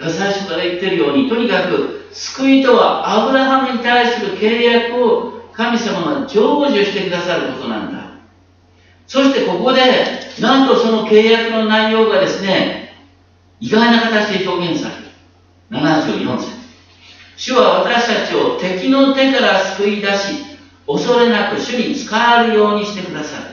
[0.00, 8.12] 最初から言ってるように、とにかく救いとはアブラハムに対する契約を神様が成就してくださることなんだ。
[9.06, 9.82] そしてここで、
[10.40, 12.94] なんとその契約の内容がですね、
[13.60, 15.11] 意外な形で表現される。
[15.72, 16.62] 74節
[17.36, 20.44] 主は私たちを敵の手から救い出し、
[20.86, 23.44] 恐れなく主に使えるようにしてくださる。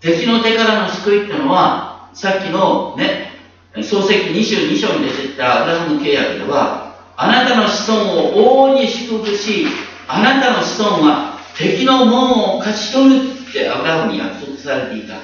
[0.00, 3.32] 敵の手からの救いってのは、さっきのね、
[3.82, 9.66] 創世記22章に出てきたアブラハム契約では、あなたの子孫を大いに祝福し、
[10.06, 15.16] あなたの子孫は敵の門を勝ち取るってアブラハムに約束されていた。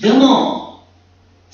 [0.00, 0.65] でも、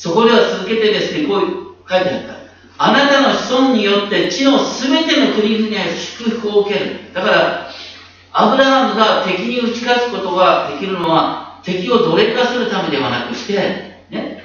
[0.03, 1.49] そこでは続けてですね、こういう
[1.89, 2.35] 書いてあった。
[2.77, 7.15] あなたの子孫によって地の全ての国々へ祝福を受ける。
[7.15, 7.71] だから、
[8.33, 14.43] アブラハムが敵に打ち勝つことができるのは、敵を奴隷化するためではなくして、ね、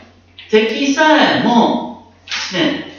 [0.52, 2.92] 敵さえもですね、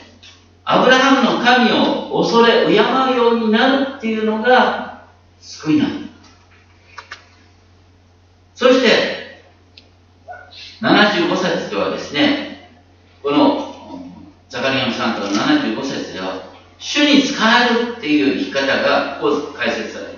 [0.65, 5.05] アブラハムの神を恐れ、敬うようになるっていうのが
[5.39, 6.09] 救いなんだ。
[8.53, 9.19] そして、
[10.81, 12.48] 75節ではですね、
[13.21, 14.01] この
[14.49, 16.43] ザカリアの3から75節では、
[16.79, 20.11] 主に仕えるっていう生き方がこう解説される。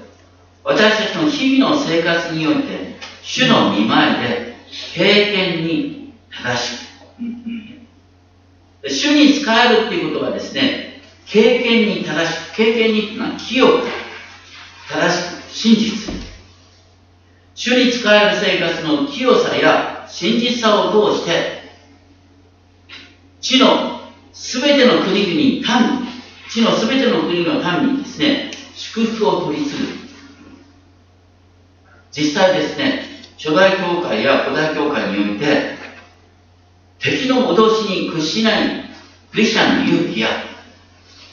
[0.64, 4.56] 私たちの日々の生活において、主の見前で
[4.94, 6.92] 経験に正しく。
[8.90, 13.88] 主に仕えるっていうことはですね、経験に正しく、経験にっていうのは清く、
[14.90, 16.14] 正しく、真実。
[17.56, 21.61] 主に仕える生活の清さや真実さを通して、
[23.42, 24.02] 地の
[24.34, 25.64] すべての国々に、民、
[26.50, 29.88] 地のすべての国の民にですね、祝福を取り次ぐ。
[32.12, 33.06] 実際ですね、
[33.38, 35.76] 初代教会や古代教会において、
[37.00, 38.86] 敵の脅しに屈しない
[39.32, 40.30] クリスチャンの勇気や、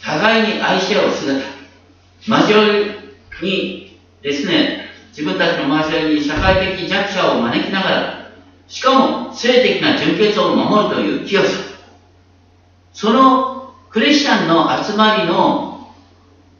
[0.03, 1.45] 互いに愛し合う姿、
[2.27, 2.65] 交わ
[3.41, 8.31] りにですね、自分たちの交わりに社会的弱者を招きながら、
[8.67, 11.78] しかも性的な純潔を守るという清さ、
[12.99, 15.89] そのクリスチャンの集まりの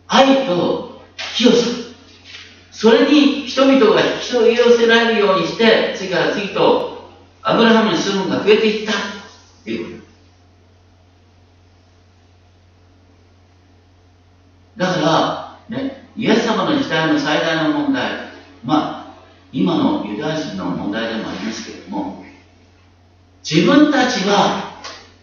[0.07, 1.03] 愛と
[1.35, 1.67] 清さ、
[2.71, 7.11] それに人々が引き寄せられるようにして、次から次と
[7.43, 8.93] アブラハムに住むのが増えていった。
[8.93, 8.95] っ
[9.65, 10.07] ていうこ
[14.77, 14.85] と。
[14.85, 18.13] だから、ね、イエス様の時代の最大の問題、
[18.65, 19.15] まあ、
[19.53, 22.25] 今のユダヤ人の問題でもありますけれども、
[23.43, 24.68] 自分たちは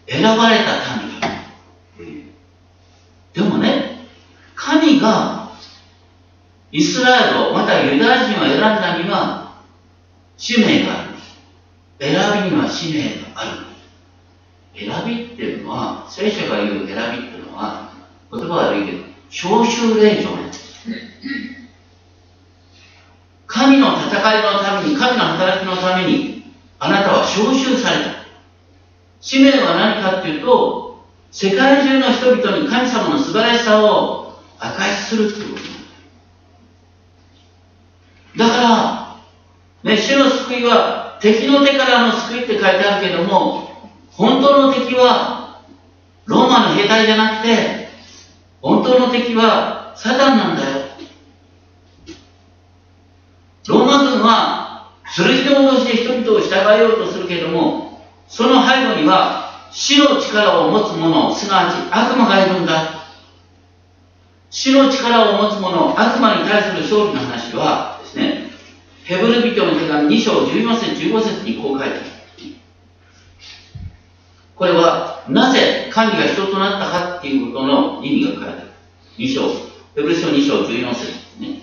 [0.08, 1.28] 選ばれた民だ。
[3.34, 4.06] でもね、
[4.54, 5.50] 神が
[6.72, 9.62] イスラエルを、またユダヤ人を選んだには
[10.36, 11.10] 使命がある。
[11.98, 13.66] 選びには使命がある。
[14.74, 17.92] 選びっていうのは、聖書が言う選びっていうのは、
[18.30, 20.88] 言葉は悪いけど、召集令状なんです。
[23.46, 28.15] 神の戦いのために、神の働きのために、あなたは召集された。
[29.26, 35.64] 使命は何かっていうと、世界中の人々に神様の素晴らしさを明かしするっていうこと
[38.38, 38.62] だか
[39.82, 43.68] ら、ね、主の救いは敵の手からの救いって書いてあるけども、
[44.12, 45.60] 本当の敵は
[46.26, 47.88] ローマの兵隊じゃなくて、
[48.62, 50.86] 本当の敵はサタンなんだよ。
[53.66, 57.95] ローマ軍は剣の脅しで人々を従えようとするけども、
[58.28, 63.04] その背後には死の力を持つ者、すなわち悪魔がいるんだ。
[64.50, 68.50] 死の力を持つ者、悪魔に対する勝利の話はですね、
[69.04, 72.16] ヘブル人の手紙2章14節15節にこう書いてある。
[74.56, 78.70] これは、なぜ神が人となったかっていうことの意味が書いてある。
[79.18, 79.42] 2章、
[79.94, 81.60] ヘブル書2章14節ですね。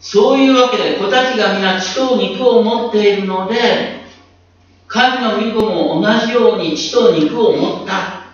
[0.00, 3.97] そういうわけで子たちが皆血と肉を持っているので、
[4.88, 8.24] 神の御子も同じように血と肉を持った。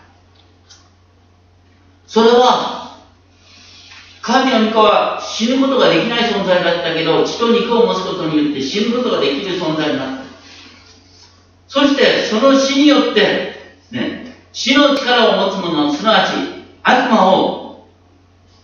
[2.07, 2.97] それは、
[4.23, 10.25] 神の御子は死ぬことができない存在だったけど、血と肉を持つことによって死ぬことができる存在になった。
[11.67, 13.55] そして、その死によって、
[13.91, 16.31] ね、死の力を持つ者、すなわち
[16.85, 17.87] 悪魔を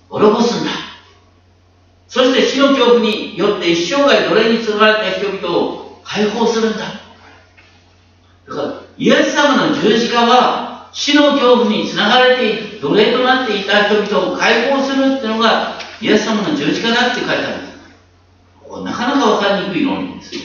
[0.08, 0.70] 滅ぼすんだ。
[2.06, 7.09] そして死の恐怖によって一生涯奴隷に包まれた人々を解放するんだ。
[8.50, 17.80] だから、イエス様の十字架は死の恐怖につながれて奴隷となっていた人々を解放するっていうのがイエス様の十字架だって書いてあるんです。
[18.84, 20.40] なかなかわかりにくい論理ですよ。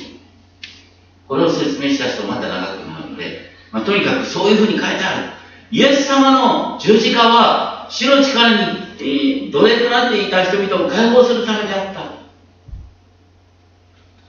[1.28, 5.30] これを説明した人まだ長くなるので、まあ、とにかくそういうふうに書いてある。
[5.72, 12.12] イエス様の十字架は死の力にえー、奴隷となっていた人々を解放するためであった。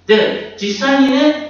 [0.06, 1.45] で、実際にね、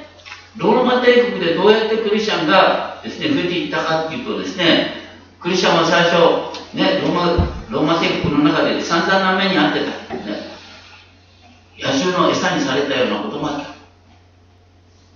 [0.56, 4.92] ローマ帝国でどうやってクリスチャンがですね、増えていったかっていうとですね、
[5.40, 7.26] クリスチャンは最初、ね、ローマ、
[7.70, 10.14] ローマ帝国の中で散々な目に遭ってた。
[10.14, 10.56] ね、
[11.78, 13.66] 野獣の餌にされたようなこともあった。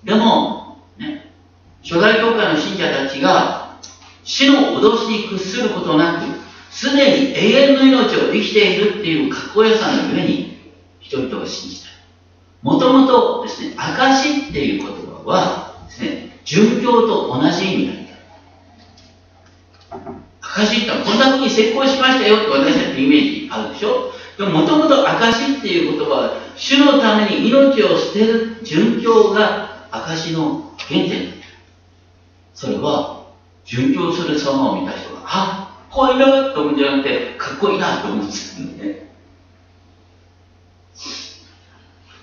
[0.04, 1.32] でも、ね、
[1.82, 3.78] 初代教会の信者たちが
[4.24, 6.26] 死の脅しに屈することなく、
[6.70, 10.58] すでに永遠の命を生きているっていうかっこよさの上に
[11.00, 11.99] 人々が信じた。
[12.62, 18.12] もともとですね、証っていう言葉はですね、殉教と同じ意味なんだ。
[20.40, 24.12] 証ってこんな風に成功しましたよって私たちのイメージあるでしょ？
[24.36, 31.46] でももともと証っていう言葉は主のために命を捨てる殉教が証の原点なんだ。
[32.54, 33.26] それは
[33.64, 39.09] 殉教する様を見た人が、あこういなと思うんじゃなくて、かっこいいなと思うんですよね。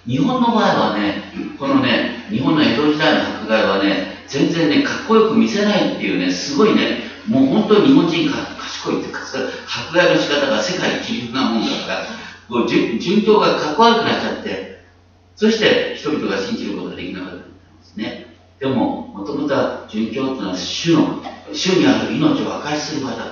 [0.07, 1.21] 日本の場合はね、
[1.59, 9.19] このね、日本の江戸時代の迫害はね、全然ね、かっこよく見せないっていうね、すごいね、もう本当に日本人か賢いっていうか、
[9.67, 12.05] 迫害の仕方が世界一流なもんだから、
[12.47, 14.81] もう順調がかっこ悪くなっちゃって、
[15.35, 17.45] そして人々が信じることができなかったんで
[17.83, 18.27] すね。
[18.59, 23.27] でも、もともとは殉教っていうのは主の、主にある命を破壊する場だっ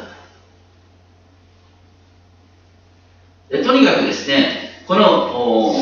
[3.49, 3.63] た。
[3.63, 5.73] とにかくですね、この、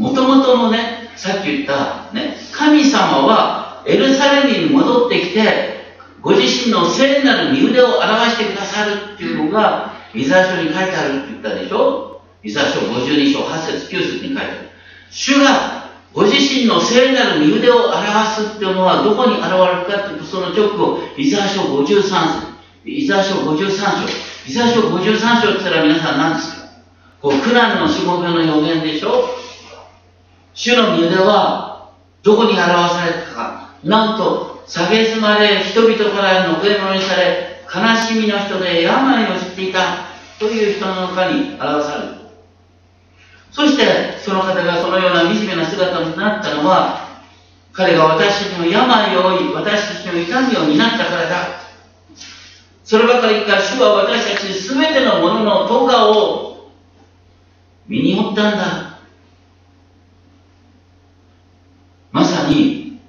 [0.00, 12.22] もともとのね、さっき言った、ね、神様はエルサレムに戻ってきて、ご自身の聖なる身腕を表してくださるっていうのが、イザヤ書に書いてあるって言ったでしょ？
[12.42, 14.70] イザヤ書52章8節9節に書いてある。
[15.10, 18.00] 主がご自身の聖なる身腕を表
[18.36, 22.10] すっていうのはどこに現れるかっていうと、その直後、イザヤ書53節、
[22.86, 26.68] イザヤ書53章、イザヤ書53章って言ったら皆さん何ですか？
[27.20, 29.28] こう苦難のしもべの予言でしょ？
[30.60, 31.88] 主の身腕は
[32.22, 33.74] どこに表されたか。
[33.82, 40.04] なんと蔑まれ人々からの上物にされ悲しみの人で病を知っていた
[40.38, 42.14] という人の中に表される。
[43.50, 47.08] そしてその方がそのような惨めな姿になったのは
[47.72, 51.60] 彼が私たちの病を負い私たちの痛みを担ったからだ。
[52.84, 56.70] そればかりか主は私たち全てのものの咎を
[57.88, 58.90] 身に負ったんだ。
[62.12, 63.00] まさに、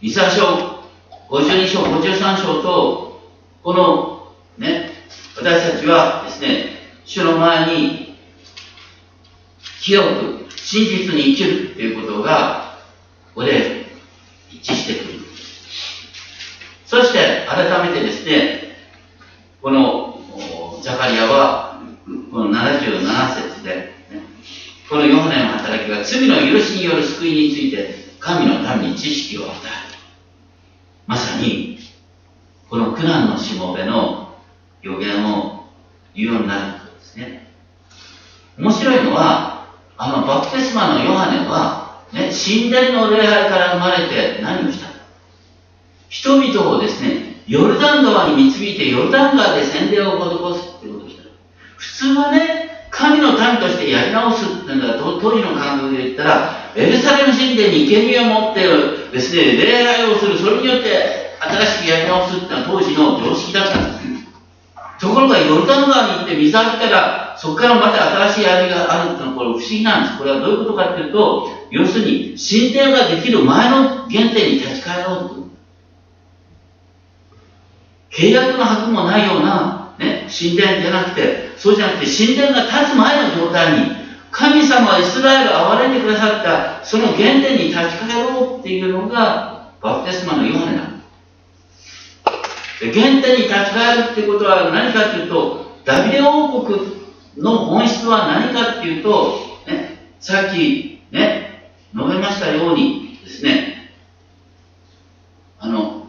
[0.00, 0.74] イザ書
[1.30, 3.20] 52章、53章と、
[3.62, 4.90] このね、
[5.36, 6.66] 私たちはですね、
[7.04, 8.16] 主の前に
[9.80, 12.78] 清く真実に生きるということが、
[13.34, 13.86] ここで
[14.50, 15.18] 一致してくる。
[16.86, 18.53] そして、改めてですね、
[27.34, 29.98] について、神の民に知識を与える。
[31.06, 31.78] まさに、
[32.68, 34.34] この苦難のしもべの
[34.82, 35.64] 予言を
[36.14, 37.48] 言うようになることですね。
[38.58, 39.66] 面白いのは、
[39.96, 44.94] あのバプテスマのヨハネは、ね、神殿の礼拝から生まれて何をした
[46.08, 51.24] 人々をですね、ヨルダン川に導いてヨルダン川で洗礼を施すってことをした。
[51.76, 58.60] 普通はね、神の民としてやり直すっていうのは、当時の感覚で言ったら、エルサレム神殿に権限を持って
[59.12, 64.04] ですね、礼拝をする、それによって新しくやり直すってのは当時の常識だったんです。
[65.00, 70.18] ところがヨルダン川に行って水浴びたら、そこからまた新しい味があるっていうのはこれ不思議なんです。
[70.18, 75.44] これはどういうことかっていうと、要するに神殿ができる前の原点に立ち返ろうと。
[78.10, 84.03] 契約の箔もないような、ね、神殿じゃなくて、そうじゃなくて神殿が立つ前の状態に、
[84.34, 90.98] 神様はイスラエルを憐れんでくださった、その原点に立ち返ろうっていうのが、バプテスマのヨハネなん
[92.80, 92.92] で。
[92.92, 96.80] 原点に立ち返るってことは何かっていうと、ダビデ王国
[97.36, 103.92] の本質は何かっていうと、ね、さっきね、述べましたようにですね、
[105.60, 106.08] あの、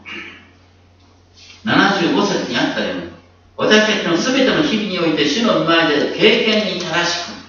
[1.64, 3.10] 75節にあったように、
[3.56, 7.45] 私たちの全ての日々において主の見前で経験に正しく、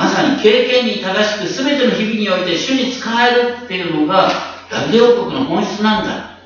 [0.00, 4.30] まさに経験に正しく全ての日々において主に仕えるっていうのが
[4.70, 6.38] ダビデ王国の本質なんだ。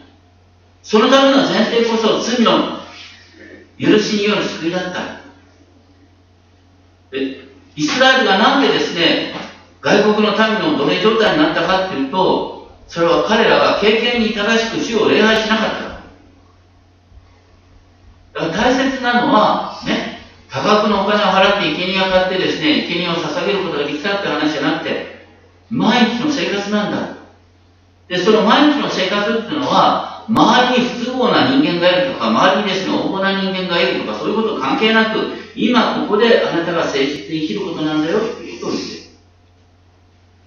[0.82, 2.80] そのための前提こそ罪の
[3.78, 5.20] 許しによる救いだった。
[7.76, 9.32] イスラエルがなんでですね、
[9.80, 15.68] 外国の民の奴隷状態になったかっていうと、それは彼らが経験に正しく主を礼拝しなかっ
[18.34, 18.40] た。
[18.40, 20.03] だから大切なのは、ね、
[20.55, 25.26] 多額のお金を払って生贄を買ってですね、生贄を捧げることができたって話じゃなくて、
[25.68, 27.16] 毎日の生活なんだ。
[28.07, 39.00] で、その毎日の生活っていうのは、周りに不都合な人間がいるとか、周りにですね、横暴な人間がいるとか、そういうこと関係なく、今ここであなたが誠実に生きることなんだよということを言ってる。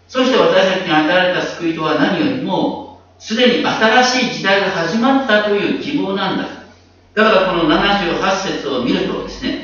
[0.08, 6.46] そして私たちに与えられた救いとは何よりも、すでに新しい時代が始まったという希望なんだ。
[7.14, 9.57] だからこの78節を見るとですね、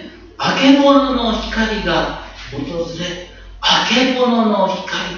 [0.45, 2.19] あけぼのの光が
[2.51, 2.59] 訪
[2.99, 3.29] れ、
[3.61, 5.15] あけぼのの光。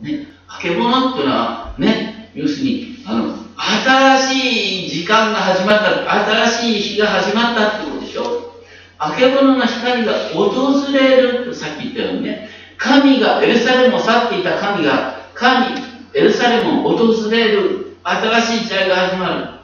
[0.00, 6.12] ね、あけぼのっていうのは、ね、要するに、あの、新しい時間が始まった、
[6.48, 8.52] 新しい日が始まったってことでしょ
[8.98, 12.48] あけぼのの光が訪れるとさっき言ったようにね、
[12.78, 15.66] 神が、エルサレムを去っていた神が、神、
[16.14, 19.62] エルサレムを訪れる新しい時代が始ま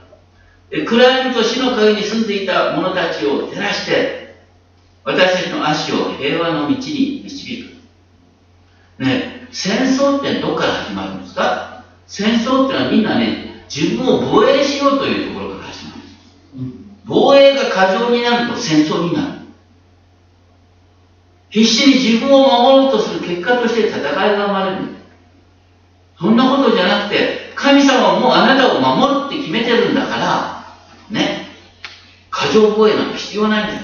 [0.71, 0.85] る。
[0.87, 4.24] 暗闇と死の陰に住んでいた者たちを照らして、
[5.05, 7.65] 私たちの足を平和の道に導
[8.99, 9.03] く。
[9.03, 11.85] ね、戦争ってどこから始まるんですか？
[12.07, 16.03] 戦争ってのはみんなね、自分を防衛しようというところから始まる。
[17.05, 19.33] 防衛が過剰になると戦争になる。
[21.51, 24.79] 必死に自分を守ろうとする結果として戦いが生まれる。
[26.19, 30.65] そんなことじゃなくて、神様はもうあなたを守るって決めてるんだから、
[31.11, 31.49] ね。
[32.31, 33.81] 過剰防衛なんか必要ないんだよ。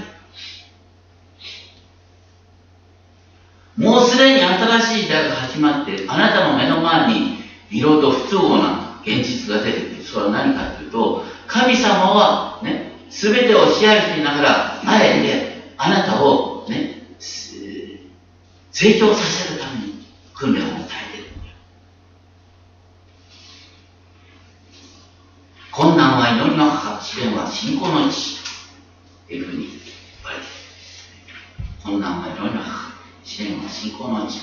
[3.81, 7.39] もうすでに新しい時代が始まって、あなたの目の前に
[7.71, 10.03] いろいろ不都合な現実が出てくる。
[10.03, 17.07] それは何かというと、神様はね、すべてを支配していながら、あえてあなたをね、
[18.71, 20.05] 成長させるために
[20.35, 21.29] 訓練を与えている。
[25.71, 28.41] 困難は祈りの母、試練は信仰の父。
[29.27, 29.69] というふうに言
[30.25, 30.51] われている。
[31.83, 32.90] 困難は祈りの母、
[33.23, 34.39] 試練は信仰の父。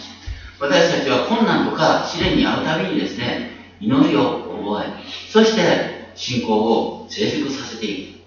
[0.61, 3.51] 私たちは困難とか試練に遭うたびにですね、
[3.81, 4.93] 祈りを覚え、
[5.31, 8.19] そして信仰を成熟させていく。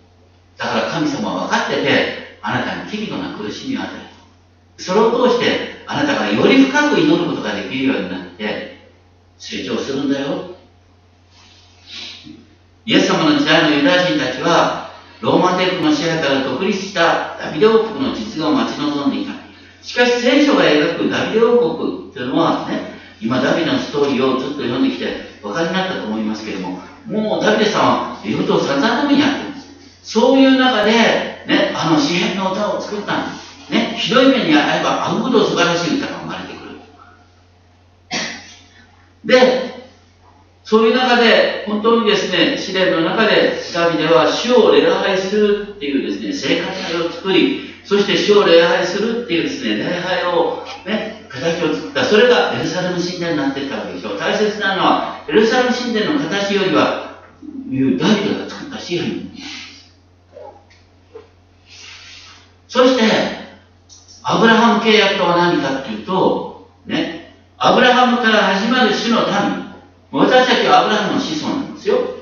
[0.57, 4.05] だから神様は分かってて、あなたに適度な苦しみを与える。
[4.77, 8.77] それを通して、あなたがより深く祈ることができるようになって、
[9.37, 10.51] 成長するんだよ。
[12.85, 19.40] イエス様の時代のユダヤ人たちは、ローマ帝国の支配から独立したダビデ王国の実現を待ち望んでいた。
[19.81, 22.79] しかし聖書が描くダビデ王国というのはね、
[23.19, 25.07] 今ダビデのストーリーをずっと読んできて
[25.43, 29.67] お分かりになったと思いますけれども、もうダビデさんは言うと散々な目にあってるんです。
[30.03, 33.71] そういう中で、ね、あの詩篇の歌を作ったんです。
[33.71, 36.71] ね、ひどい目に遭えば会うほど素晴らしい歌が生まれてくる。
[39.25, 39.71] で、
[40.63, 52.05] そういう中で、本当にですね、試練の中で、ダビデは主を礼拝するっていうですね、生活を作り、そして主を礼拝するっていうですね、礼拝を、ね、形を作った。
[52.05, 54.17] それがエルサレム神殿になっていったわけでしょ。
[54.17, 57.21] 大切なのは、エルサレム神殿の形よりは、
[57.69, 59.31] いうダビデが作った支配
[62.67, 63.03] そして、
[64.23, 69.71] アブラハム契約とは何かっていうと、ね、アブラハムから始まる主の民、
[70.11, 72.20] 私たちはアブラハムの子孫なんですよ。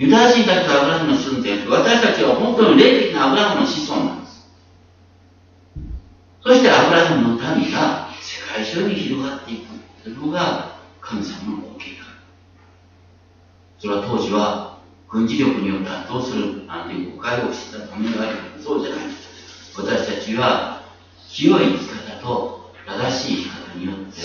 [0.00, 4.48] ユダヤ人たちはアブラハムの子孫じゃなく、私たちは本当に霊的なアブラハムの子孫なんです。
[6.42, 9.66] そしてアブラハムの民が世界中に広がっていく
[10.02, 12.06] というのが神様の計画。
[13.78, 14.78] それは当時は
[15.10, 19.04] 軍事力によって圧倒するなんていう誤解をしてたためがあるそうじゃない。
[19.76, 20.82] 私たちは
[21.28, 24.22] 清い生き方と正しい生き方によって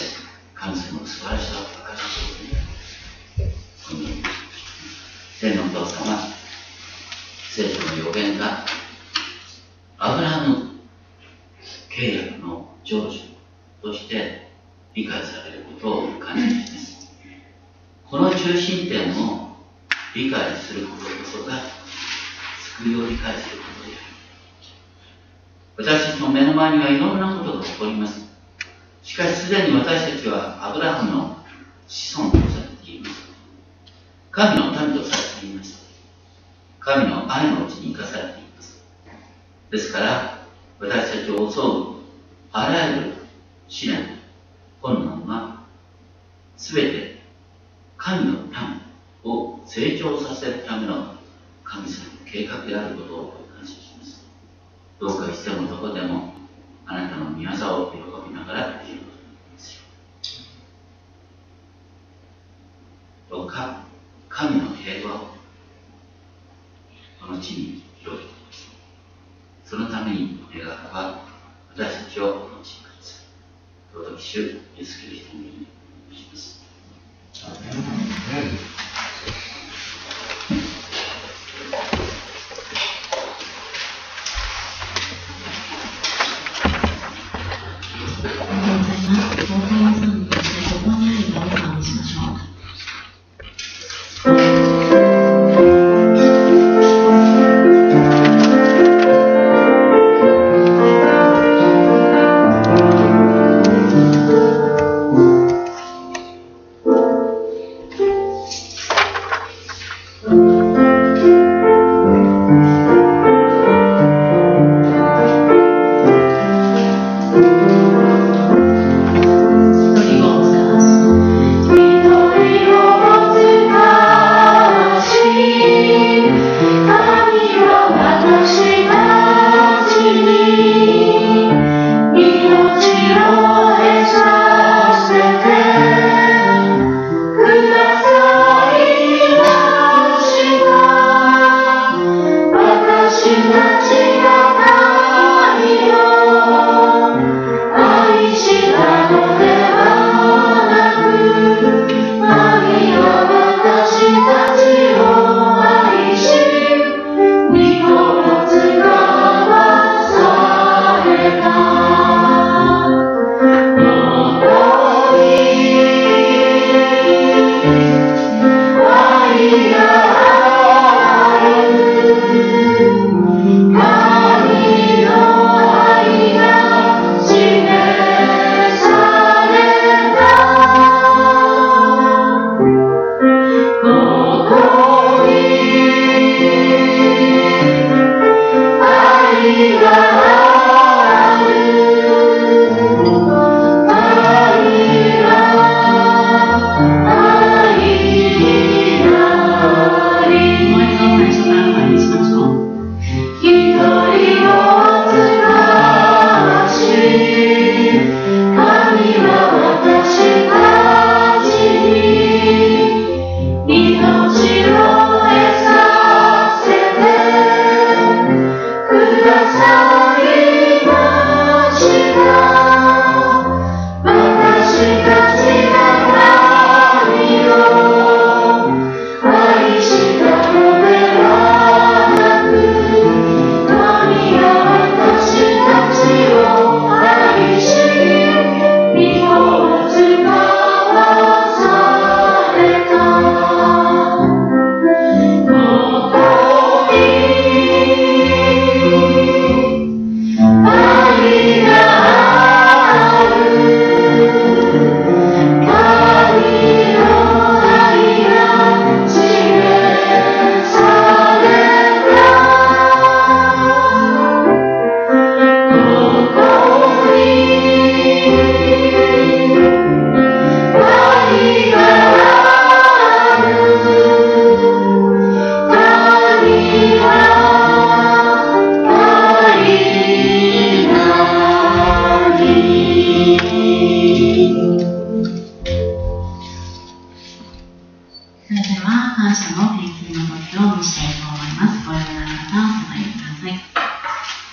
[0.54, 4.45] 神様の素晴らしさを明かしていく。
[5.42, 6.18] 天のお父様、
[7.52, 8.66] 聖書の予言が
[9.98, 10.80] アブラハム
[11.90, 13.20] 契約の成就
[13.82, 14.50] として
[14.94, 17.12] 理解されることを感じます。
[18.10, 19.58] この中心点を
[20.16, 21.10] 理解することこ
[21.44, 21.60] そが
[22.80, 23.96] 救いを理解することで
[25.84, 25.96] ある。
[25.98, 28.22] 私たちの目の前にはいろんなことが起こります。
[29.04, 31.38] しかしすでに私たちはアブラハムの
[31.90, 33.26] 子孫とされています。
[34.32, 35.86] 神の民とされています。
[36.80, 38.84] 神の愛のうちに生かされています。
[39.72, 40.48] ですから、
[40.80, 41.96] 私たちを襲う
[42.52, 43.14] あらゆる
[43.68, 44.20] 試練、
[44.82, 45.64] 困難は、
[46.58, 47.22] すべて
[47.98, 48.52] 神の民
[49.24, 51.16] を成長させるための
[51.64, 54.26] 神様の計画であることを感謝します。
[55.00, 56.34] どうかいつでもどこでも
[56.86, 59.16] あなたの御業を喜びながら生きること
[63.30, 63.84] どうか
[64.30, 65.35] 神の平和を
[67.26, 68.36] この地に広げて
[69.66, 71.26] そのために願わくは
[71.74, 73.22] 私たちをお持ちください。
[73.94, 74.42] 尊き主、
[74.78, 75.66] イエスキリストに
[76.08, 76.62] お願いします。